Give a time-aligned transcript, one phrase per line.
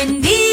[0.00, 0.49] Buen día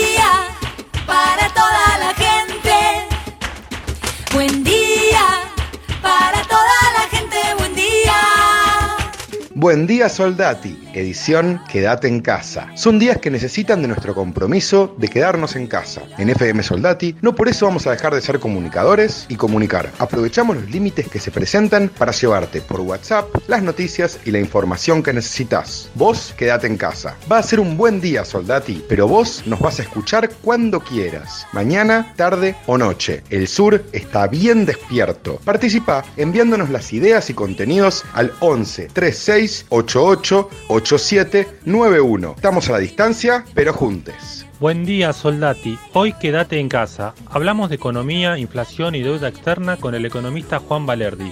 [9.68, 12.70] Buen día Soldati, edición Quédate en casa.
[12.78, 16.04] Son días que necesitan de nuestro compromiso de quedarnos en casa.
[16.18, 19.92] En FM Soldati, no por eso vamos a dejar de ser comunicadores y comunicar.
[20.00, 25.04] Aprovechamos los límites que se presentan para llevarte por WhatsApp las noticias y la información
[25.04, 25.90] que necesitas.
[25.96, 27.18] Vos quédate en casa.
[27.30, 31.46] Va a ser un buen día Soldati, pero vos nos vas a escuchar cuando quieras.
[31.52, 33.22] Mañana, tarde o noche.
[33.30, 35.42] El sur está bien despierto.
[35.44, 42.34] Participa enviándonos las ideas y contenidos al 11 36 88 87 91.
[42.36, 44.46] Estamos a la distancia, pero juntes.
[44.60, 45.78] Buen día, Soldati.
[45.94, 47.14] Hoy quédate en casa.
[47.30, 51.32] Hablamos de economía, inflación y deuda externa con el economista Juan Valerdi.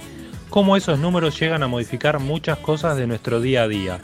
[0.49, 3.99] Cómo esos números llegan a modificar muchas cosas de nuestro día a día.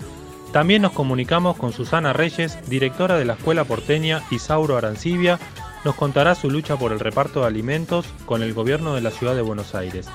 [0.52, 5.40] También nos comunicamos con Susana Reyes, directora de la Escuela Porteña, Isauro Arancibia,
[5.86, 9.36] nos contará su lucha por el reparto de alimentos con el gobierno de la ciudad
[9.36, 10.08] de Buenos Aires.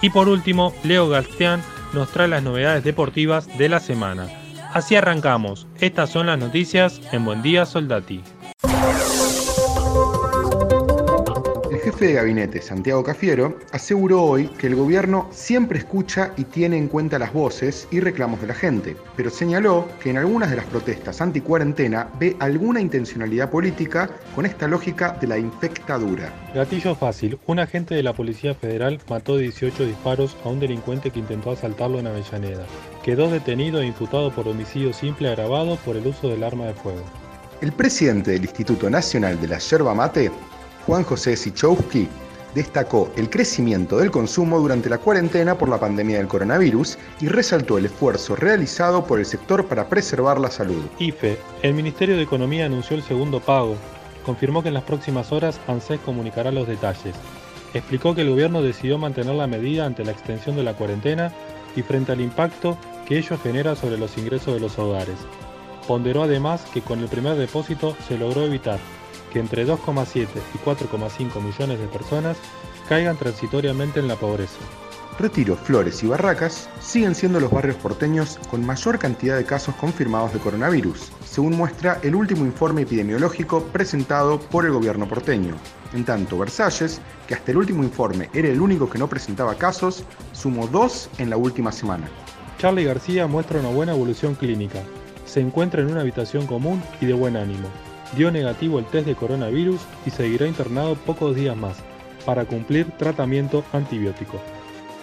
[0.00, 4.28] Y por último, Leo Gastián nos trae las novedades deportivas de la semana.
[4.72, 5.66] Así arrancamos.
[5.80, 8.22] Estas son las noticias en Buen Día Soldati.
[11.90, 16.86] Jefe de gabinete, Santiago Cafiero, aseguró hoy que el gobierno siempre escucha y tiene en
[16.86, 20.66] cuenta las voces y reclamos de la gente, pero señaló que en algunas de las
[20.66, 26.32] protestas anti-cuarentena ve alguna intencionalidad política con esta lógica de la infectadura.
[26.54, 27.38] Gatillo fácil.
[27.46, 31.98] Un agente de la Policía Federal mató 18 disparos a un delincuente que intentó asaltarlo
[31.98, 32.66] en Avellaneda.
[33.02, 37.02] Quedó detenido e imputado por homicidio simple agravado por el uso del arma de fuego.
[37.60, 40.30] El presidente del Instituto Nacional de la Yerba Mate
[40.86, 42.08] Juan José Sichowski,
[42.54, 47.78] destacó el crecimiento del consumo durante la cuarentena por la pandemia del coronavirus y resaltó
[47.78, 50.82] el esfuerzo realizado por el sector para preservar la salud.
[50.98, 53.76] IFE, el Ministerio de Economía anunció el segundo pago.
[54.24, 57.14] Confirmó que en las próximas horas ANSES comunicará los detalles.
[57.72, 61.32] Explicó que el gobierno decidió mantener la medida ante la extensión de la cuarentena
[61.76, 62.76] y frente al impacto
[63.06, 65.16] que ello genera sobre los ingresos de los hogares.
[65.86, 68.78] Ponderó además que con el primer depósito se logró evitar
[69.32, 72.36] que entre 2,7 y 4,5 millones de personas
[72.88, 74.58] caigan transitoriamente en la pobreza.
[75.20, 80.32] Retiro, Flores y Barracas siguen siendo los barrios porteños con mayor cantidad de casos confirmados
[80.32, 85.56] de coronavirus, según muestra el último informe epidemiológico presentado por el gobierno porteño.
[85.92, 90.04] En tanto, Versalles, que hasta el último informe era el único que no presentaba casos,
[90.32, 92.08] sumó dos en la última semana.
[92.58, 94.80] Charlie García muestra una buena evolución clínica.
[95.26, 97.68] Se encuentra en una habitación común y de buen ánimo
[98.16, 101.76] dio negativo el test de coronavirus y seguirá internado pocos días más
[102.24, 104.40] para cumplir tratamiento antibiótico.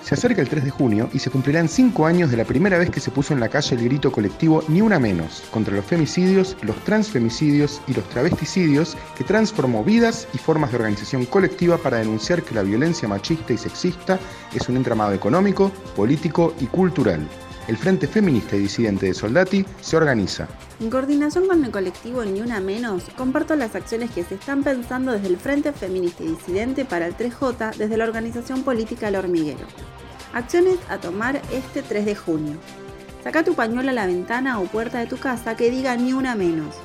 [0.01, 2.89] Se acerca el 3 de junio y se cumplirán 5 años de la primera vez
[2.89, 6.55] que se puso en la calle el grito colectivo Ni una menos contra los femicidios,
[6.61, 12.43] los transfemicidios y los travesticidios que transformó vidas y formas de organización colectiva para denunciar
[12.43, 14.17] que la violencia machista y sexista
[14.53, 17.27] es un entramado económico, político y cultural
[17.67, 20.47] el Frente Feminista y Disidente de Soldati se organiza.
[20.79, 25.11] En coordinación con el colectivo Ni Una Menos, comparto las acciones que se están pensando
[25.11, 29.67] desde el Frente Feminista y Disidente para el 3J desde la organización política El Hormiguero.
[30.33, 32.57] Acciones a tomar este 3 de junio.
[33.23, 36.35] Saca tu pañuelo a la ventana o puerta de tu casa que diga Ni Una
[36.35, 36.75] Menos.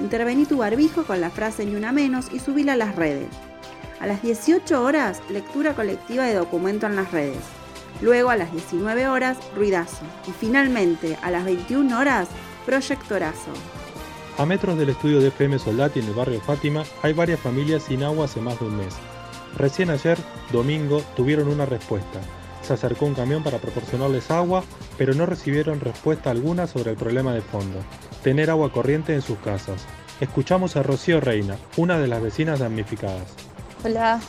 [0.00, 3.28] Intervení tu barbijo con la frase Ni Una Menos y subila a las redes.
[4.00, 7.55] A las 18 horas, lectura colectiva de documento en las redes.
[8.00, 10.04] Luego a las 19 horas, ruidazo.
[10.28, 12.28] Y finalmente a las 21 horas,
[12.64, 13.50] proyectorazo.
[14.38, 18.02] A metros del estudio de FM Soldati en el barrio Fátima hay varias familias sin
[18.02, 18.94] agua hace más de un mes.
[19.56, 20.18] Recién ayer,
[20.52, 22.20] domingo, tuvieron una respuesta.
[22.60, 24.62] Se acercó un camión para proporcionarles agua,
[24.98, 27.78] pero no recibieron respuesta alguna sobre el problema de fondo,
[28.22, 29.86] tener agua corriente en sus casas.
[30.20, 33.34] Escuchamos a Rocío Reina, una de las vecinas damnificadas.
[33.84, 34.20] Hola,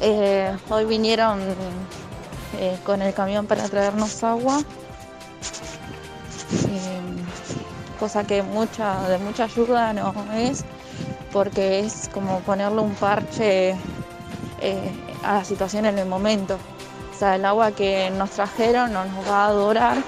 [0.00, 1.40] eh, hoy vinieron
[2.56, 4.60] eh, con el camión para traernos agua,
[6.68, 7.00] eh,
[8.00, 10.64] cosa que mucha, de mucha ayuda no es,
[11.32, 13.76] porque es como ponerle un parche
[14.60, 14.92] eh,
[15.22, 16.58] a la situación en el momento.
[17.14, 19.98] O sea, el agua que nos trajeron no nos va a durar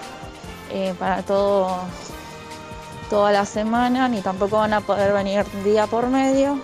[1.00, 1.78] para todo,
[3.10, 6.58] toda la semana, ni tampoco van a poder venir día por medio.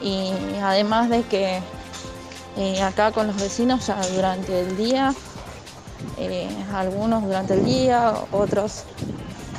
[0.00, 1.60] Y además de que
[2.56, 5.14] eh, acá con los vecinos ya durante el día,
[6.18, 8.84] eh, algunos durante el día, otros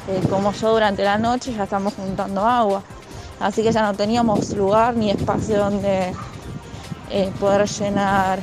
[0.07, 2.83] eh, como yo durante la noche ya estamos juntando agua.
[3.39, 6.13] Así que ya no teníamos lugar ni espacio donde
[7.39, 8.39] poder llenar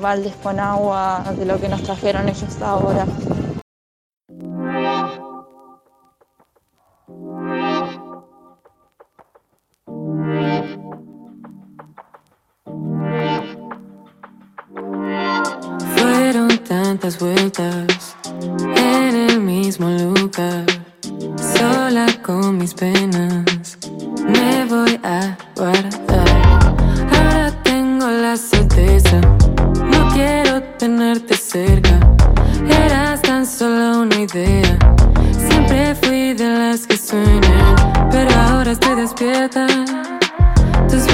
[0.00, 3.06] baldes con agua de lo que nos trajeron ellos ahora.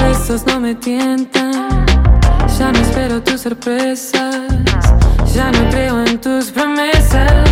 [0.01, 1.85] Besos no me tientan,
[2.57, 4.47] ya no espero tus sorpresas.
[5.37, 7.47] Ya no creo en tus promesas.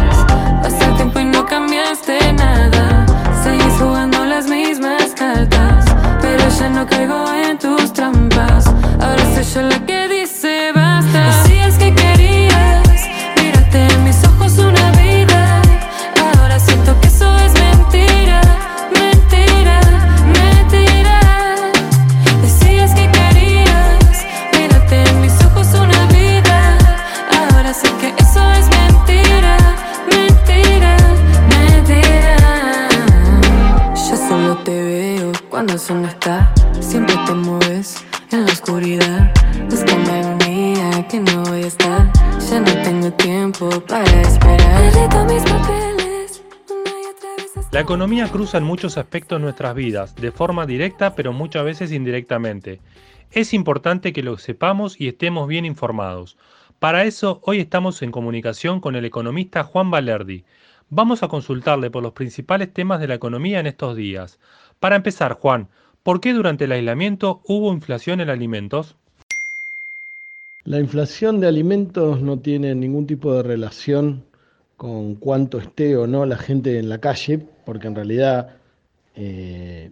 [0.63, 3.05] Pasa el tiempo y no cambiaste nada.
[3.43, 5.85] Seguís jugando las mismas cartas.
[6.19, 8.65] Pero ya no caigo en tus trampas.
[8.99, 9.84] Ahora soy yo la
[47.85, 52.79] economía cruza en muchos aspectos nuestras vidas, de forma directa pero muchas veces indirectamente.
[53.31, 56.35] Es importante que lo sepamos y estemos bien informados.
[56.79, 60.45] Para eso, hoy estamos en comunicación con el economista Juan Valerdi.
[60.89, 64.39] Vamos a consultarle por los principales temas de la economía en estos días.
[64.79, 65.67] Para empezar, Juan,
[66.01, 68.95] ¿por qué durante el aislamiento hubo inflación en alimentos?
[70.63, 74.23] La inflación de alimentos no tiene ningún tipo de relación
[74.75, 78.55] con cuánto esté o no la gente en la calle, porque en realidad
[79.15, 79.91] eh,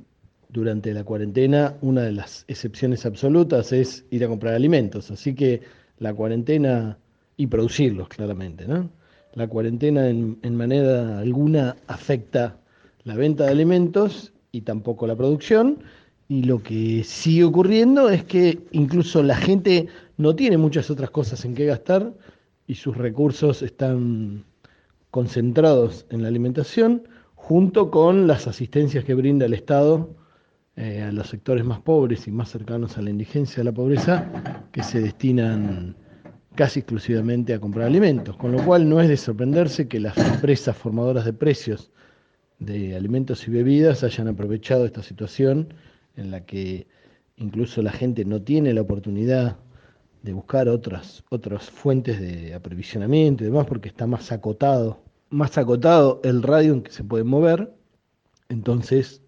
[0.50, 5.62] durante la cuarentena una de las excepciones absolutas es ir a comprar alimentos, así que
[6.00, 6.98] la cuarentena
[7.38, 8.90] y producirlos claramente, ¿no?
[9.34, 12.58] La cuarentena en, en manera alguna afecta
[13.04, 15.80] la venta de alimentos y tampoco la producción.
[16.30, 19.88] Y lo que sigue ocurriendo es que incluso la gente
[20.18, 22.14] no tiene muchas otras cosas en qué gastar
[22.68, 24.46] y sus recursos están
[25.12, 27.08] concentrados en la alimentación,
[27.44, 30.16] junto con las asistencias que brinda el Estado
[30.78, 34.64] eh, a los sectores más pobres y más cercanos a la indigencia de la pobreza,
[34.72, 35.98] que se destinan
[36.56, 40.78] casi exclusivamente a comprar alimentos, con lo cual no es de sorprenderse que las empresas
[40.78, 41.92] formadoras de precios
[42.60, 45.74] de alimentos y bebidas hayan aprovechado esta situación
[46.16, 46.88] en la que
[47.36, 49.58] incluso la gente no tiene la oportunidad
[50.22, 56.22] de buscar otras, otras fuentes de aprovisionamiento y demás porque está más acotado, más acotado
[56.24, 57.76] el radio en que se puede mover,
[58.50, 59.22] entonces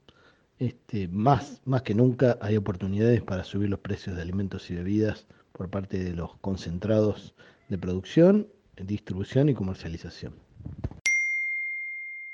[0.59, 5.25] este, más, más que nunca hay oportunidades para subir los precios de alimentos y bebidas
[5.51, 7.33] por parte de los concentrados
[7.69, 8.47] de producción,
[8.77, 10.33] distribución y comercialización.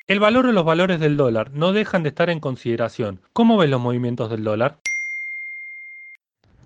[0.08, 3.22] El valor o los valores del dólar no dejan de estar en consideración.
[3.32, 4.80] ¿Cómo ves los movimientos del dólar?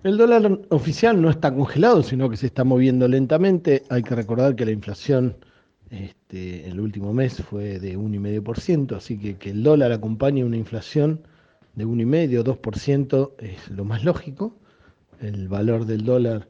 [0.02, 3.84] El dólar oficial no está congelado, sino que se está moviendo lentamente.
[3.88, 5.36] Hay que recordar que la inflación
[5.90, 10.56] este, en el último mes fue de 1,5%, así que que el dólar acompañe una
[10.56, 11.20] inflación
[11.74, 14.56] de 1,5 o 2% es lo más lógico.
[15.20, 16.48] El valor del dólar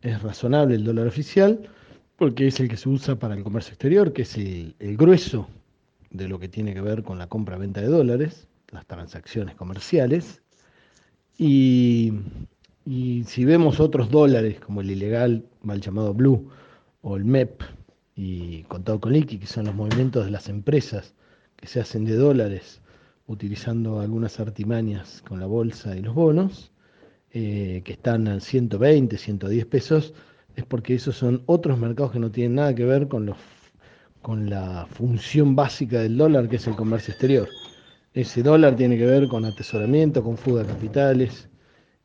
[0.00, 1.68] es razonable, el dólar oficial,
[2.16, 5.48] porque es el que se usa para el comercio exterior, que es el, grueso
[6.10, 10.42] de lo que tiene que ver con la compra-venta de dólares, las transacciones comerciales.
[11.38, 12.12] Y,
[12.84, 16.50] y si vemos otros dólares, como el ilegal, mal llamado Blue,
[17.02, 17.62] o el MEP,
[18.14, 21.14] y contado con liqui, que son los movimientos de las empresas
[21.56, 22.80] que se hacen de dólares
[23.26, 26.72] utilizando algunas artimañas con la bolsa y los bonos,
[27.30, 30.14] eh, que están a 120, 110 pesos,
[30.56, 33.36] es porque esos son otros mercados que no tienen nada que ver con los
[34.20, 37.48] con la función básica del dólar, que es el comercio exterior.
[38.14, 41.48] Ese dólar tiene que ver con atesoramiento, con fuga de capitales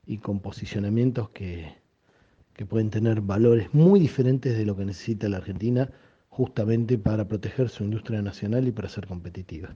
[0.06, 1.76] y con posicionamientos que,
[2.58, 5.90] que pueden tener valores muy diferentes de lo que necesita la Argentina
[6.30, 9.76] justamente para proteger su industria nacional y para ser competitiva.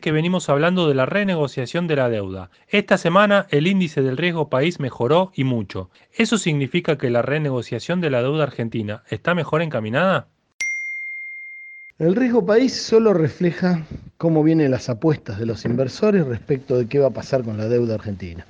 [0.00, 2.50] Que venimos hablando de la renegociación de la deuda.
[2.68, 5.90] Esta semana el índice del riesgo país mejoró y mucho.
[6.14, 10.28] ¿Eso significa que la renegociación de la deuda argentina está mejor encaminada?
[11.98, 13.86] El riesgo país solo refleja
[14.16, 17.68] cómo vienen las apuestas de los inversores respecto de qué va a pasar con la
[17.68, 18.46] deuda argentina.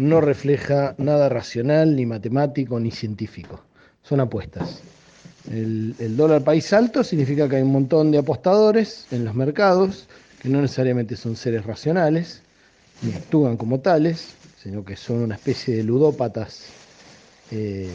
[0.00, 3.60] No refleja nada racional, ni matemático, ni científico.
[4.02, 4.80] Son apuestas.
[5.52, 10.08] El, dólar país alto significa que hay un montón de apostadores en los mercados
[10.40, 12.40] que no necesariamente son seres racionales,
[13.02, 16.64] ni actúan como tales, sino que son una especie de ludópatas
[17.50, 17.90] eh,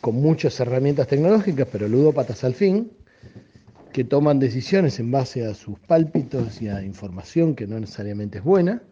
[0.00, 2.90] con muchas herramientas tecnológicas, pero ludópatas al fin,
[3.92, 8.44] que toman decisiones en base a sus pálpitos y a información que no necesariamente es
[8.44, 8.82] buena,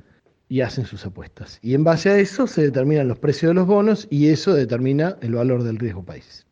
[0.52, 1.58] y hacen sus apuestas.
[1.62, 5.16] Y en base a eso se determinan los precios de los bonos y eso determina
[5.22, 6.44] el valor del riesgo país,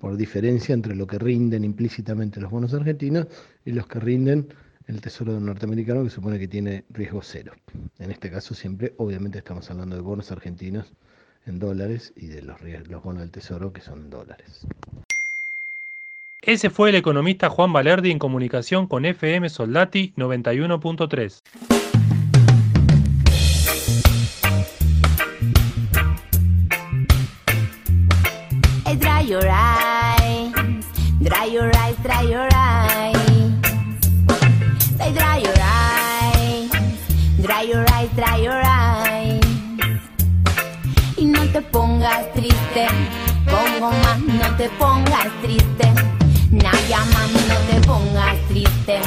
[0.00, 3.28] por diferencia entre lo que rinden implícitamente los bonos argentinos
[3.64, 4.48] y los que rinden
[4.88, 7.52] el Tesoro norteamericano, que supone que tiene riesgo cero.
[8.00, 10.92] En este caso siempre, obviamente, estamos hablando de bonos argentinos
[11.46, 12.56] en dólares y de los,
[12.88, 14.66] los bonos del Tesoro que son en dólares.
[16.42, 21.79] Ese fue el economista Juan Valerdi en comunicación con FM Soldati 91.3.
[29.30, 30.50] your eyes,
[31.22, 33.14] dry your eyes, dry your eyes.
[34.98, 36.70] Say dry your eyes,
[37.40, 39.40] dry your eyes, dry your eyes.
[41.16, 42.88] Y no te pongas triste,
[43.46, 45.86] pongo más, no te pongas triste.
[46.50, 48.98] Naya más, no te pongas triste.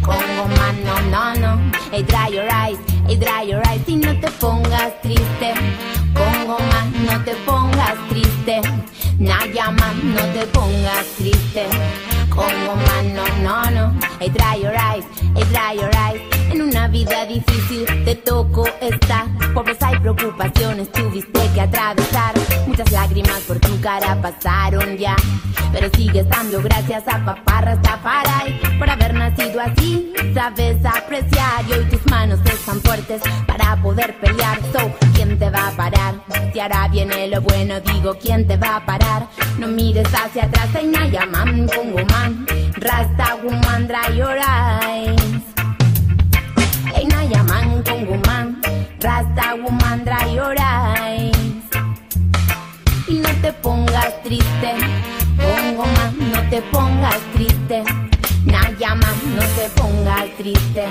[0.00, 1.70] Pongo más, no, no, no.
[1.92, 3.86] Hey, dry your eyes, hey, dry your eyes.
[3.86, 5.52] Y no te pongas triste.
[6.14, 8.17] Pongo más, no te pongas triste.
[9.18, 11.66] Naya más, no te pongas triste.
[12.30, 14.00] Como mano, no, no.
[14.20, 16.22] Hey, dry your eyes, hey, dry your eyes.
[16.52, 19.26] En una vida difícil te tocó estar.
[19.52, 22.34] Pobreza y preocupaciones tuviste que atravesar.
[22.68, 25.16] Muchas lágrimas por tu cara pasaron ya.
[25.72, 28.60] Pero sigue estando gracias a papá Rastafari.
[28.78, 31.64] Por haber nacido así, sabes apreciar.
[31.68, 34.60] Y hoy tus manos están fuertes para poder pelear.
[34.72, 36.14] So, ¿quién te va a parar?
[36.58, 39.28] Si ahora viene lo bueno, digo, ¿quién te va a parar?
[39.60, 42.44] No mires hacia atrás, hay Nayaman, Congo man.
[42.78, 45.40] Rasta woman, dry your eyes.
[46.92, 48.60] Hey, Nayaman, Congo man.
[48.98, 51.62] Rasta woman, dry your eyes.
[53.06, 54.74] Y no te pongas triste,
[55.36, 57.84] Congo man, no te pongas triste.
[58.46, 60.86] Nayaman, no te pongas triste.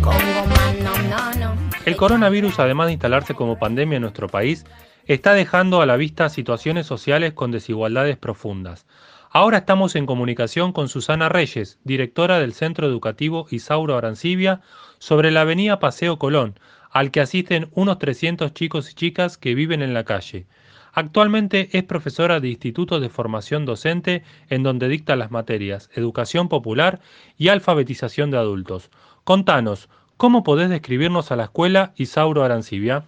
[0.00, 1.73] Congo man, no, no, no.
[1.84, 4.64] El coronavirus, además de instalarse como pandemia en nuestro país,
[5.04, 8.86] está dejando a la vista situaciones sociales con desigualdades profundas.
[9.30, 14.62] Ahora estamos en comunicación con Susana Reyes, directora del Centro Educativo Isauro Arancibia,
[14.98, 16.58] sobre la avenida Paseo Colón,
[16.90, 20.46] al que asisten unos 300 chicos y chicas que viven en la calle.
[20.94, 27.00] Actualmente es profesora de Instituto de Formación Docente, en donde dicta las materias Educación Popular
[27.36, 28.90] y Alfabetización de Adultos.
[29.24, 33.04] Contanos, ¿cómo podés describirnos a la escuela Isauro Arancibia?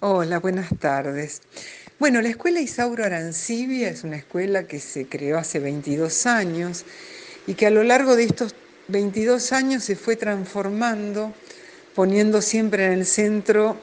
[0.00, 1.42] Hola, buenas tardes.
[1.98, 6.84] Bueno, la escuela Isauro Arancibia es una escuela que se creó hace 22 años
[7.46, 8.54] y que a lo largo de estos
[8.88, 11.34] 22 años se fue transformando,
[11.94, 13.76] poniendo siempre en el centro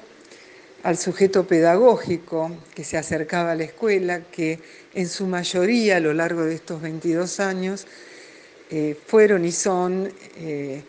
[0.84, 4.60] al sujeto pedagógico que se acercaba a la escuela, que
[4.94, 7.86] en su mayoría a lo largo de estos 22 años
[8.70, 10.84] eh, fueron y son eh,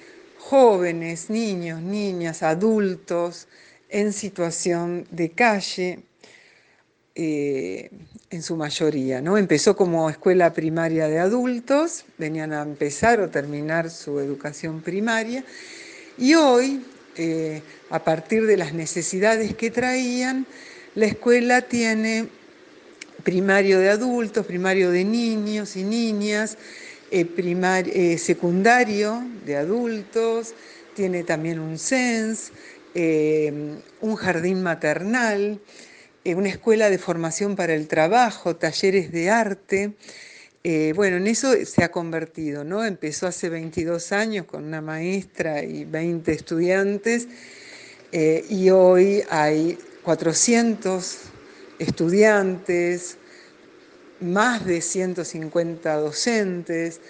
[0.49, 3.49] jóvenes, niños, niñas, adultos
[3.91, 6.01] en situación de calle,
[7.15, 7.91] eh,
[8.31, 9.21] en su mayoría.
[9.21, 9.37] ¿no?
[9.37, 15.45] Empezó como escuela primaria de adultos, venían a empezar o terminar su educación primaria,
[16.17, 16.83] y hoy,
[17.17, 20.47] eh, a partir de las necesidades que traían,
[20.95, 22.29] la escuela tiene
[23.23, 26.57] primario de adultos, primario de niños y niñas,
[27.11, 30.55] eh, secundario de adultos,
[30.95, 32.53] tiene también un CENS,
[34.01, 35.61] un jardín maternal,
[36.29, 39.93] eh, una escuela de formación para el trabajo, talleres de arte.
[40.63, 42.85] Eh, bueno, en eso se ha convertido, ¿no?
[42.85, 47.29] Empezó hace 22 años con una maestra y 20 estudiantes
[48.13, 51.19] eh, y hoy hay 400
[51.79, 53.17] estudiantes,
[54.21, 57.01] más de 150 docentes.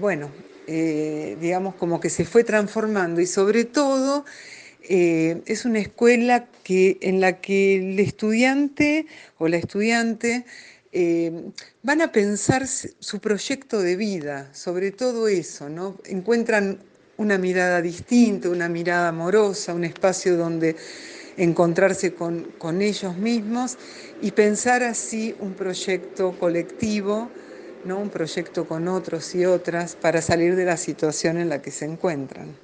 [0.00, 0.30] bueno,
[0.66, 4.24] digamos como que se fue transformando y sobre todo
[4.88, 9.06] eh, es una escuela que, en la que el estudiante
[9.38, 10.44] o la estudiante
[10.92, 11.50] eh,
[11.82, 15.96] van a pensar su proyecto de vida, sobre todo eso, ¿no?
[16.04, 16.78] Encuentran
[17.16, 20.76] una mirada distinta, una mirada amorosa, un espacio donde
[21.36, 23.76] encontrarse con, con ellos mismos
[24.20, 27.30] y pensar así un proyecto colectivo,
[27.84, 27.98] ¿no?
[27.98, 31.84] un proyecto con otros y otras para salir de la situación en la que se
[31.84, 32.56] encuentran.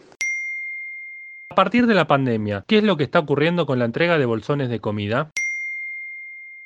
[1.51, 4.25] A partir de la pandemia, ¿qué es lo que está ocurriendo con la entrega de
[4.25, 5.31] bolsones de comida?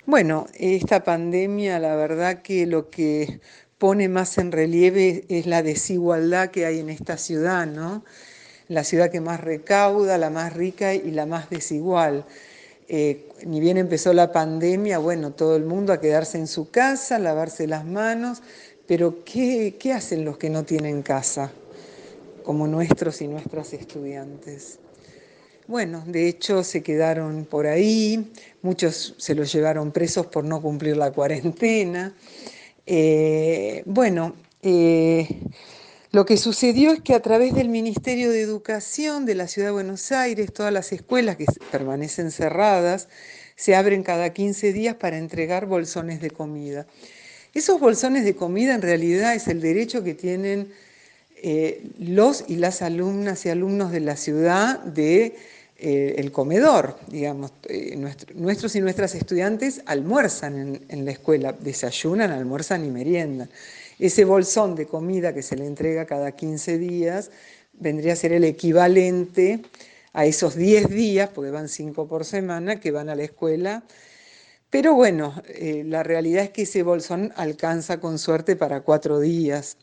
[0.07, 3.41] Bueno, esta pandemia la verdad que lo que
[3.79, 8.05] pone más en relieve es la desigualdad que hay en esta ciudad, ¿no?
[8.69, 12.25] La ciudad que más recauda, la más rica y la más desigual.
[12.89, 17.19] Eh, ni bien empezó la pandemia, bueno, todo el mundo a quedarse en su casa,
[17.19, 18.43] lavarse las manos,
[18.87, 21.53] pero ¿qué, qué hacen los que no tienen casa?
[22.45, 24.79] Como nuestros y nuestras estudiantes.
[25.67, 28.31] Bueno, de hecho se quedaron por ahí,
[28.63, 32.15] muchos se los llevaron presos por no cumplir la cuarentena.
[32.87, 35.27] Eh, bueno, eh,
[36.17, 39.73] lo que sucedió es que a través del Ministerio de Educación de la Ciudad de
[39.73, 43.11] Buenos Aires, todas las escuelas que permanecen cerradas,
[43.55, 46.87] se abren cada 15 días para entregar bolsones de comida.
[47.53, 50.73] Esos bolsones de comida en realidad es el derecho que tienen
[51.43, 55.37] eh, los y las alumnas y alumnos de la ciudad de
[55.79, 57.97] eh, el comedor, digamos, eh,
[58.35, 63.51] nuestros y nuestras estudiantes almuerzan en la escuela, desayunan, almuerzan y meriendan.
[63.99, 67.31] Ese bolsón de comida que se le entrega cada 15 días
[67.75, 69.61] vendría a ser el equivalente
[70.15, 73.83] a esos 10 días, porque van 5 por semana, que van a la escuela.
[74.71, 79.77] Pero bueno, eh, la realidad es que ese bolsón alcanza con suerte para 4 días.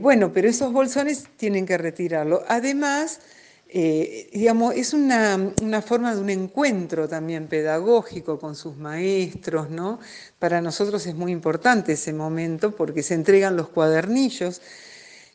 [0.00, 2.44] Bueno, pero esos bolsones tienen que retirarlo.
[2.46, 3.18] Además,
[3.68, 5.52] eh, digamos, es una,
[5.84, 9.98] forma de un encuentro también pedagógico con sus maestros, ¿no?
[10.38, 14.62] Para nosotros es muy importante ese momento porque se entregan los cuadernillos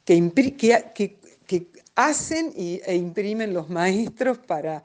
[0.06, 0.32] que,
[0.94, 1.18] que,
[1.94, 4.82] hacen e imprimen los maestros para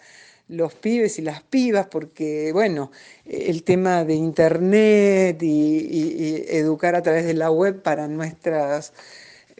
[0.49, 2.91] los pibes y las pibas, porque, bueno,
[3.25, 8.93] el tema de Internet y educar a través de la web para nuestras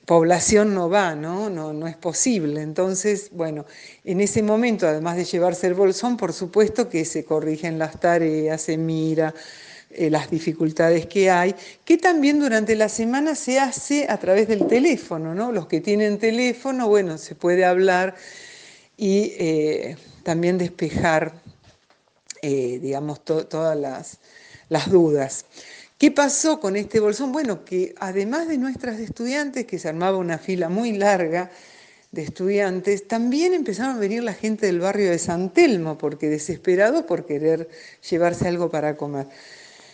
[0.07, 1.51] población no va, ¿no?
[1.51, 1.73] ¿no?
[1.73, 2.63] No es posible.
[2.63, 3.67] Entonces, bueno,
[4.05, 8.63] en ese momento, además de llevarse el bolsón, por supuesto que se corrigen las tareas,
[8.63, 9.35] se mira
[9.91, 14.67] eh, las dificultades que hay, que también durante la semana se hace a través del
[14.67, 15.53] teléfono, ¿no?
[15.53, 18.15] Los que tienen teléfono, bueno, se puede hablar
[18.97, 21.35] y eh, también despejar,
[22.43, 24.19] eh, digamos, todas las,
[24.69, 25.47] las dudas.
[25.99, 27.33] ¿Qué pasó con este bolsón?
[27.33, 31.51] Bueno, que además de nuestras estudiantes, que se armaba una fila muy larga
[32.13, 37.05] de estudiantes, también empezaron a venir la gente del barrio de San Telmo, porque desesperados
[37.05, 37.71] por querer
[38.11, 39.29] llevarse algo para comer.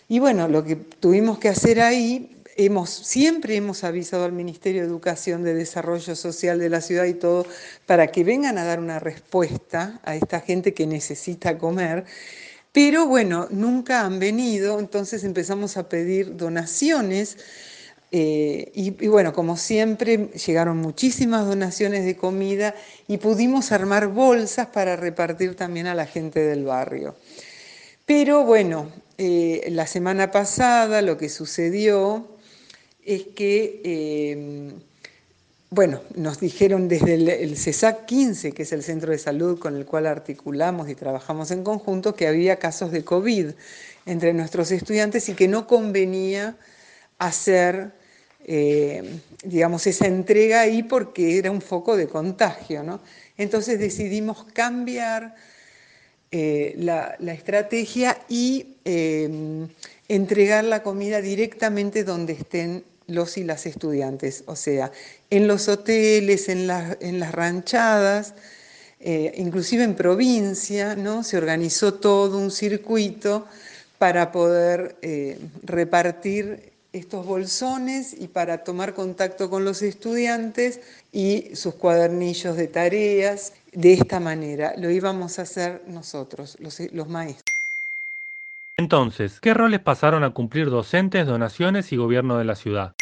[0.09, 4.88] Y bueno, lo que tuvimos que hacer ahí, hemos, siempre hemos avisado al Ministerio de
[4.88, 7.47] Educación, de Desarrollo Social de la ciudad y todo,
[7.87, 12.07] para que vengan a dar una respuesta a esta gente que necesita comer
[12.73, 17.37] pero bueno, nunca han venido, entonces empezamos a pedir donaciones.
[18.15, 22.75] Eh, y, bueno, como siempre, llegaron muchísimas donaciones de comida
[23.09, 27.15] y pudimos armar bolsas para repartir también a la gente del barrio.
[28.07, 32.27] Pero bueno, eh, la semana pasada lo que sucedió
[33.05, 34.73] es que eh,
[35.73, 39.87] bueno, nos dijeron desde el, CESAC 15, que es el centro de salud con el
[39.87, 43.53] cual articulamos y trabajamos en conjunto, que había casos de COVID
[44.05, 46.57] entre nuestros estudiantes y que no convenía
[47.19, 47.93] hacer,
[48.45, 53.01] eh, digamos, esa entrega ahí porque era un foco de contagio, ¿no?
[53.39, 55.35] Entonces decidimos cambiar
[56.33, 59.67] eh, la, estrategia y eh,
[60.07, 64.92] entregar la comida directamente donde estén los y las estudiantes, o sea,
[65.31, 68.35] en los hoteles, en, las ranchadas,
[69.01, 71.25] eh, inclusive en provincia, ¿no?
[71.25, 73.46] se organizó todo un circuito
[73.98, 80.81] para poder eh, repartir estos bolsones y para tomar contacto con los estudiantes
[81.12, 83.55] y sus cuadernillos de tareas.
[83.72, 87.53] De esta manera lo íbamos a hacer nosotros, los maestros.
[88.77, 92.94] Entonces, ¿qué roles pasaron a cumplir docentes, donaciones y gobierno de la ciudad?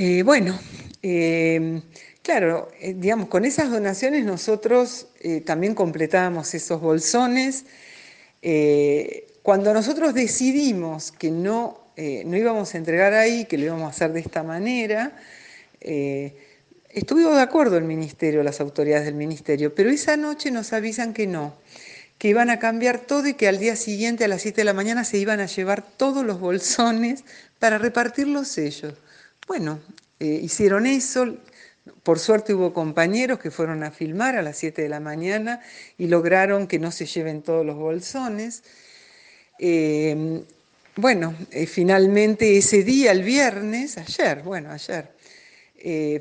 [0.00, 0.56] Eh, bueno,
[1.02, 1.82] eh,
[2.22, 5.08] claro, eh, digamos, con esas donaciones nosotros
[5.44, 7.64] también completábamos esos bolsones.
[9.42, 14.12] cuando nosotros decidimos que no, no íbamos a entregar ahí, que lo íbamos a hacer
[14.12, 15.16] de esta manera,
[15.80, 21.26] estuvimos de acuerdo el ministerio, las autoridades del ministerio, pero esa noche nos avisan que
[21.26, 21.54] no
[22.18, 24.74] que iban a cambiar todo y que al día siguiente a las 7 de la
[24.74, 27.24] mañana se iban a llevar todos los bolsones
[27.58, 28.94] para repartirlos ellos.
[29.48, 29.80] Bueno,
[30.20, 31.36] eh, hicieron eso,
[32.02, 35.60] por suerte hubo compañeros que fueron a filmar a las 7 de la mañana
[35.96, 38.62] y lograron que no se lleven todos los bolsones.
[39.58, 40.44] Eh,
[40.94, 45.10] bueno, eh, finalmente ese día, el viernes, ayer, bueno, ayer,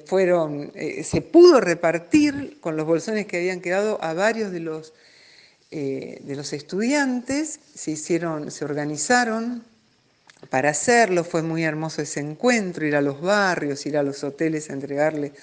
[0.05, 0.71] fueron,
[1.03, 4.93] se pudo repartir con los bolsones que habían quedado a varios de los
[5.69, 9.65] eh, de los estudiantes, se hicieron, se organizaron
[10.49, 14.69] para hacerlo, fue muy hermoso ese encuentro, ir a los barrios, ir a los hoteles
[14.69, 15.33] a entregarle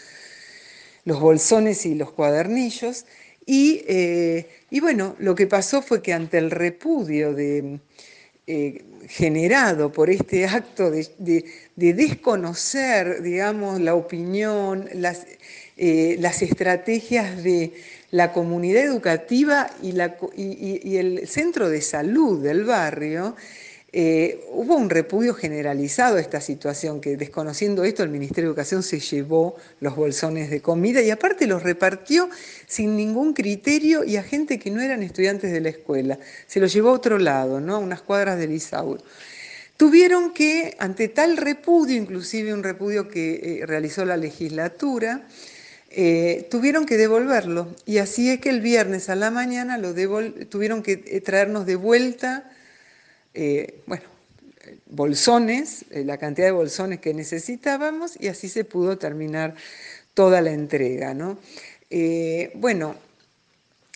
[1.05, 3.05] los bolsones y los cuadernillos.
[3.47, 4.49] Y, eh,
[4.81, 11.45] bueno, lo que pasó fue que ante el repudio eh, generado por este acto de,
[11.77, 15.27] desconocer, digamos, la opinión, las,
[15.77, 17.75] eh, las, estrategias de
[18.11, 23.37] la comunidad educativa y el centro de salud del barrio,
[23.97, 28.83] eh, hubo un repudio generalizado a esta situación, que desconociendo esto el Ministerio de Educación
[28.83, 32.29] se llevó los bolsones de comida y aparte los repartió
[32.67, 36.19] sin ningún criterio y a gente que no eran estudiantes de la escuela.
[36.49, 37.77] Se los llevó a otro lado, ¿no?
[37.77, 39.01] a unas cuadras del Isauro.
[39.77, 45.23] Tuvieron que, ante tal repudio, inclusive un repudio que eh, realizó la legislatura,
[45.91, 47.77] eh, tuvieron que devolverlo.
[47.87, 52.51] Y así es que el viernes a la mañana lo tuvieron que traernos de vuelta
[53.35, 54.05] eh, bueno,
[54.87, 59.55] bolsones, eh, la cantidad de bolsones que necesitábamos y así se pudo terminar
[60.15, 61.15] toda la entrega.
[61.15, 61.39] ¿no?
[61.91, 62.95] Eh, bueno,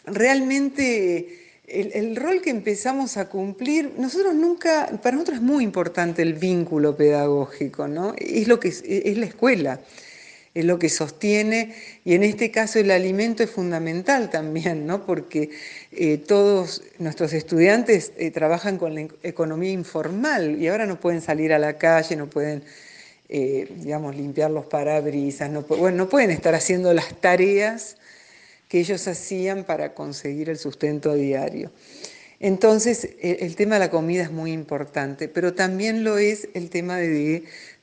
[0.05, 6.35] realmente el, rol que empezamos a cumplir, nosotros nunca, para nosotros es muy importante el
[6.35, 8.15] vínculo pedagógico, ¿no?
[8.17, 9.81] Es lo que es la escuela
[10.55, 15.05] es lo que sostiene y en este caso el alimento es fundamental también, ¿no?
[15.05, 15.51] porque
[15.93, 21.53] eh, todos nuestros estudiantes eh, trabajan con la economía informal y ahora no pueden salir
[21.53, 22.63] a la calle, no pueden,
[23.29, 27.97] eh, digamos, limpiar los parabrisas, no, bueno, no pueden estar haciendo las tareas
[28.69, 31.71] que ellos hacían para conseguir el sustento diario.
[32.41, 36.97] Entonces, el tema de la comida es muy importante, pero también lo es el tema
[36.97, 37.09] de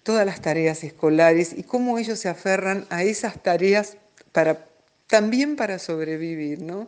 [0.06, 3.98] todas las tareas escolares y cómo ellos se aferran a esas tareas
[4.32, 4.68] para,
[5.08, 6.88] también para sobrevivir, ¿no?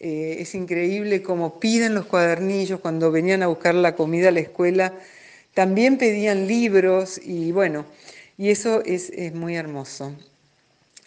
[0.00, 4.40] Eh, es increíble cómo piden los cuadernillos cuando venían a buscar la comida a la
[4.40, 4.92] escuela,
[5.54, 7.86] también pedían libros y bueno,
[8.36, 10.12] y eso es, muy hermoso.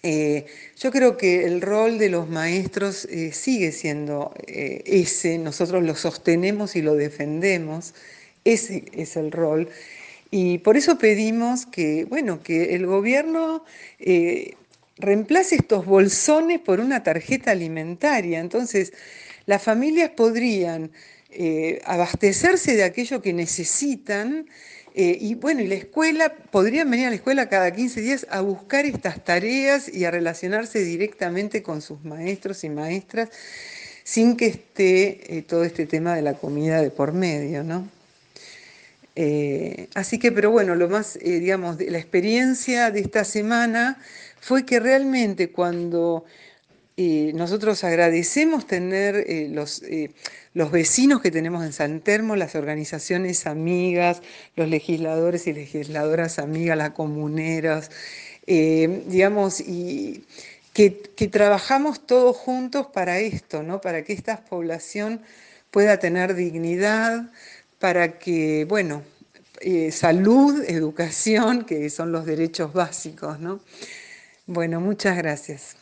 [0.01, 0.45] Eh,
[0.79, 6.77] yo creo que el rol de los maestros eh, sigue siendo ese, nosotros lo sostenemos
[6.77, 7.93] y lo defendemos,
[8.45, 9.67] ese es el rol.
[10.35, 13.63] Y por eso pedimos que, bueno, que el gobierno
[13.99, 14.55] eh,
[14.97, 18.39] reemplace estos bolsones por una tarjeta alimentaria.
[18.39, 18.93] Entonces,
[19.45, 20.91] las familias podrían
[21.29, 24.47] eh, abastecerse de aquello que necesitan.
[24.95, 28.41] Eh, y bueno, y la escuela, podrían venir a la escuela cada 15 días a
[28.41, 33.29] buscar estas tareas y a relacionarse directamente con sus maestros y maestras
[34.03, 37.87] sin que esté todo este tema de la comida de por medio, ¿no?
[39.15, 43.99] Eh, así que, pero bueno, lo más, eh, digamos, la experiencia de esta semana
[44.39, 46.25] fue que realmente cuando
[46.97, 49.83] eh, nosotros agradecemos tener los,
[50.53, 54.21] los vecinos que tenemos en San Termo, las organizaciones amigas,
[54.55, 57.91] los legisladores y legisladoras amigas, las comuneras,
[58.45, 60.25] digamos, y
[60.73, 63.79] que, que, trabajamos todos juntos para esto, ¿no?
[63.79, 65.21] para que esta población
[65.71, 67.31] pueda tener dignidad,
[67.83, 69.01] para que, bueno,
[69.59, 73.59] eh, salud, educación, que son los derechos básicos, ¿no?
[74.47, 75.75] Bueno, muchas gracias.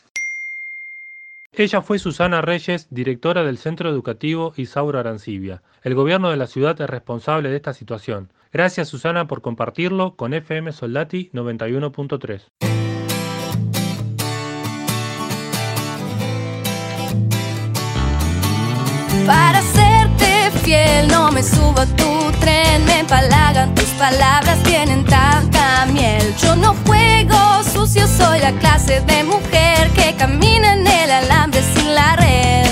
[1.52, 5.62] Ella fue Susana Reyes, directora del Centro Educativo Isauro Arancibia.
[5.84, 8.30] El gobierno de la ciudad es responsable de esta situación.
[8.52, 12.42] Gracias Susana por compartirlo con FM Soldati 91.3.
[19.24, 19.62] Para
[21.08, 26.34] no me subo a tu tren, me empalagan tus palabras, tienen tanta miel.
[26.42, 31.94] Yo no juego sucio, soy la clase de mujer que camina en el alambre sin
[31.94, 32.66] la red.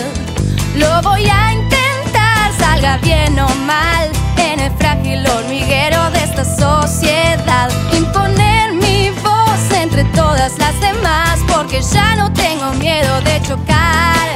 [0.77, 7.71] Lo voy a intentar, salga bien o mal, en el frágil hormiguero de esta sociedad.
[7.93, 14.29] Imponer mi voz entre todas las demás, porque ya no tengo miedo de chocar.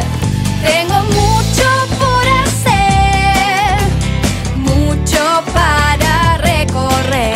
[0.65, 1.94] Tengo mucho
[5.43, 7.34] para recorrer.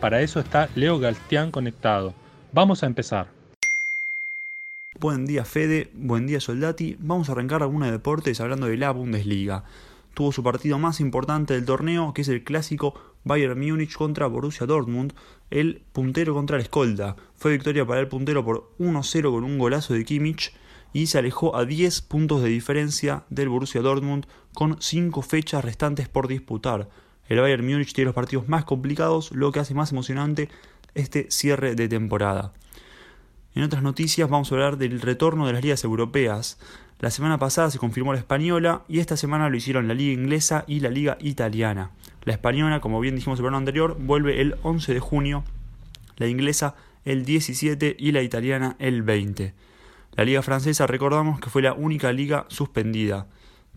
[0.00, 2.14] Para eso está Leo Galstián conectado.
[2.52, 3.28] Vamos a empezar.
[5.00, 6.96] Buen día Fede, buen día Soldati.
[7.00, 9.64] Vamos a arrancar algunos deportes hablando de la Bundesliga.
[10.14, 14.66] Tuvo su partido más importante del torneo, que es el clásico Bayern Múnich contra Borussia
[14.66, 15.12] Dortmund,
[15.50, 17.16] el puntero contra el escolta.
[17.34, 20.54] Fue victoria para el puntero por 1-0 con un golazo de Kimmich
[20.92, 26.08] y se alejó a 10 puntos de diferencia del Borussia Dortmund con 5 fechas restantes
[26.08, 26.88] por disputar.
[27.28, 30.48] El Bayern Múnich tiene los partidos más complicados, lo que hace más emocionante
[30.94, 32.52] este cierre de temporada.
[33.54, 36.58] En otras noticias vamos a hablar del retorno de las ligas europeas.
[37.00, 40.64] La semana pasada se confirmó la española y esta semana lo hicieron la liga inglesa
[40.66, 41.90] y la liga italiana.
[42.24, 45.44] La española, como bien dijimos el programa anterior, vuelve el 11 de junio,
[46.16, 49.54] la inglesa el 17 y la italiana el 20.
[50.16, 53.26] La liga francesa recordamos que fue la única liga suspendida.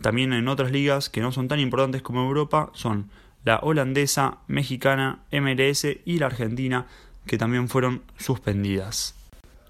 [0.02, 3.10] También en otras ligas que no son tan importantes como Europa son
[3.48, 6.86] la holandesa, mexicana, MLS y la argentina,
[7.26, 9.16] que también fueron suspendidas.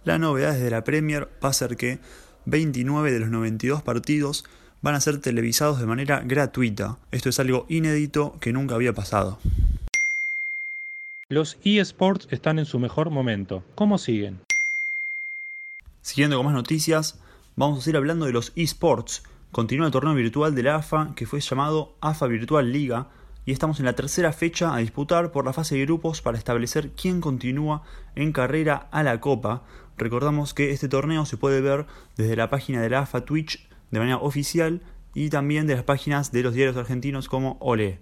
[0.03, 1.99] La novedad de la Premier va a ser que
[2.45, 4.45] 29 de los 92 partidos
[4.81, 6.97] van a ser televisados de manera gratuita.
[7.11, 9.37] Esto es algo inédito que nunca había pasado.
[11.29, 13.63] Los eSports están en su mejor momento.
[13.75, 14.39] ¿Cómo siguen?
[16.01, 17.19] Siguiendo con más noticias,
[17.55, 19.21] vamos a seguir hablando de los eSports.
[19.51, 23.09] Continúa el torneo virtual de la AFA que fue llamado AFA Virtual Liga
[23.47, 26.91] y estamos en la tercera fecha a disputar por la fase de grupos para establecer
[26.91, 27.81] quién continúa
[28.13, 29.63] en carrera a la Copa.
[29.97, 31.86] Recordamos que este torneo se puede ver
[32.17, 34.81] desde la página de la AFA Twitch de manera oficial
[35.13, 38.01] y también de las páginas de los diarios argentinos como Ole.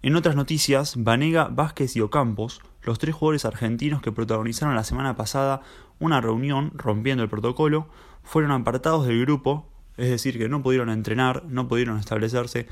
[0.00, 5.14] En otras noticias, Vanega, Vázquez y Ocampos, los tres jugadores argentinos que protagonizaron la semana
[5.14, 5.60] pasada
[5.98, 7.90] una reunión rompiendo el protocolo,
[8.22, 12.66] fueron apartados del grupo, es decir, que no pudieron entrenar, no pudieron establecerse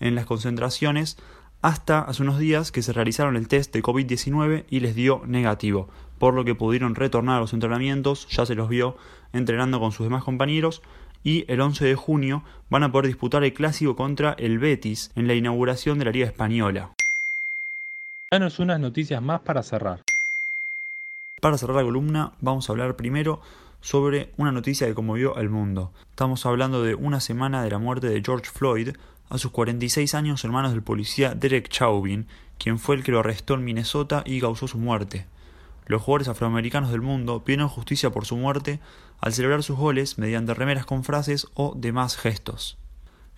[0.00, 1.16] en las concentraciones
[1.60, 5.88] hasta hace unos días que se realizaron el test de COVID-19 y les dio negativo,
[6.18, 8.96] por lo que pudieron retornar a los entrenamientos, ya se los vio
[9.32, 10.82] entrenando con sus demás compañeros
[11.24, 15.26] y el 11 de junio van a poder disputar el clásico contra el Betis en
[15.26, 16.92] la inauguración de la Liga Española.
[18.30, 20.02] Danos unas noticias más para cerrar.
[21.40, 23.40] Para cerrar la columna vamos a hablar primero
[23.80, 25.92] sobre una noticia que conmovió al mundo.
[26.10, 28.90] Estamos hablando de una semana de la muerte de George Floyd,
[29.28, 32.26] a sus 46 años hermanos del policía Derek Chauvin,
[32.58, 35.26] quien fue el que lo arrestó en Minnesota y causó su muerte.
[35.86, 38.80] Los jugadores afroamericanos del mundo pidieron justicia por su muerte
[39.20, 42.78] al celebrar sus goles mediante remeras con frases o demás gestos.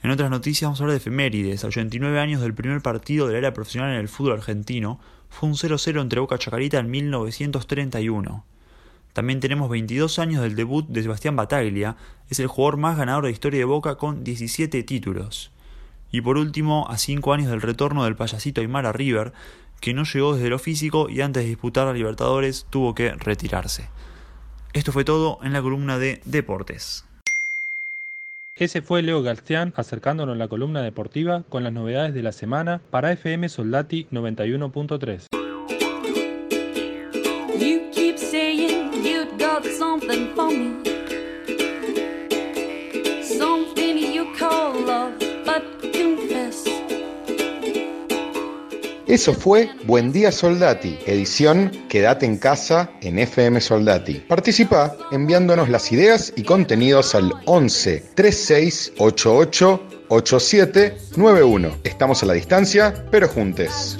[0.02, 1.62] En otras noticias vamos a hablar de efemérides.
[1.62, 4.98] A 89 años del primer partido de la era profesional en el fútbol argentino,
[5.28, 8.44] fue un 0-0 entre Boca Chacarita en 1931.
[9.12, 11.96] También tenemos 22 años del debut de Sebastián Bataglia,
[12.28, 15.52] es el jugador más ganador de historia de Boca con 17 títulos.
[16.12, 19.32] Y por último, a 5 años del retorno del payasito Aymara River,
[19.80, 23.88] que no llegó desde lo físico y antes de disputar a Libertadores tuvo que retirarse.
[24.72, 27.04] Esto fue todo en la columna de Deportes.
[28.54, 32.80] Ese fue Leo Galstián acercándonos a la columna deportiva con las novedades de la semana
[32.90, 35.28] para FM Soldati 91.3.
[37.58, 40.89] You keep saying you've got something for me.
[49.10, 54.20] Eso fue Buen Día Soldati, edición Quédate en casa en FM Soldati.
[54.20, 61.78] Participa enviándonos las ideas y contenidos al 11 36 88 87 91.
[61.82, 63.98] Estamos a la distancia, pero juntes.